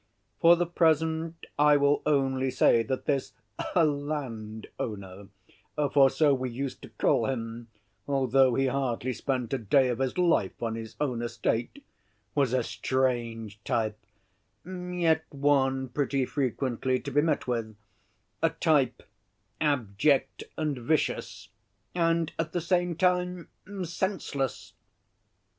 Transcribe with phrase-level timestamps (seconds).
[0.39, 3.33] For the present I will only say that this
[3.75, 5.29] "landowner"—for
[6.09, 7.67] so we used to call him,
[8.07, 13.63] although he hardly spent a day of his life on his own estate—was a strange
[13.63, 13.99] type,
[14.65, 17.75] yet one pretty frequently to be met with,
[18.41, 19.03] a type
[19.59, 21.49] abject and vicious
[21.93, 23.49] and at the same time
[23.83, 24.73] senseless.